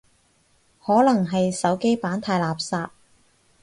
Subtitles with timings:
[0.83, 2.89] 可能係手機版太垃圾